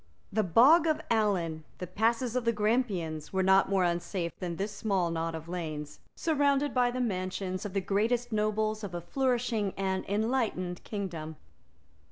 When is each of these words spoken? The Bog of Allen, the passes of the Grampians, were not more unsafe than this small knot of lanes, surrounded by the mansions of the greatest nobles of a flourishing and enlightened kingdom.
The 0.33 0.41
Bog 0.41 0.87
of 0.87 0.99
Allen, 1.11 1.63
the 1.77 1.85
passes 1.85 2.35
of 2.35 2.43
the 2.43 2.51
Grampians, 2.51 3.31
were 3.31 3.43
not 3.43 3.69
more 3.69 3.83
unsafe 3.83 4.31
than 4.39 4.55
this 4.55 4.71
small 4.75 5.11
knot 5.11 5.35
of 5.35 5.47
lanes, 5.47 5.99
surrounded 6.15 6.73
by 6.73 6.89
the 6.89 6.99
mansions 6.99 7.65
of 7.67 7.73
the 7.73 7.81
greatest 7.81 8.31
nobles 8.31 8.83
of 8.83 8.95
a 8.95 9.01
flourishing 9.01 9.75
and 9.77 10.03
enlightened 10.09 10.83
kingdom. 10.83 11.35